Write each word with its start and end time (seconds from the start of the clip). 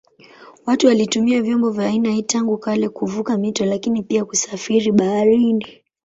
Watu 0.65 0.87
walitumia 0.87 1.41
vyombo 1.41 1.69
vya 1.71 1.87
aina 1.87 2.09
hii 2.11 2.23
tangu 2.23 2.57
kale 2.57 2.89
kuvuka 2.89 3.37
mito 3.37 3.65
lakini 3.65 4.03
pia 4.03 4.25
kusafiri 4.25 4.91
baharini. 4.91 5.83